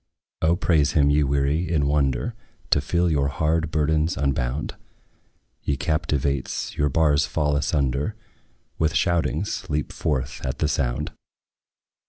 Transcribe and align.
O 0.41 0.55
praise 0.55 0.93
him, 0.93 1.11
ye 1.11 1.21
weary, 1.23 1.71
in 1.71 1.85
wonder 1.85 2.33
To 2.71 2.81
feel 2.81 3.07
your 3.11 3.27
hard 3.27 3.69
burdens 3.69 4.17
unbound! 4.17 4.75
Ye 5.61 5.77
captives, 5.77 6.73
your 6.75 6.89
bars 6.89 7.27
fall 7.27 7.55
asunder; 7.55 8.15
With 8.79 8.95
shoutings 8.95 9.69
leap 9.69 9.93
forth 9.93 10.43
at 10.43 10.57
the 10.57 10.67
sound. 10.67 11.11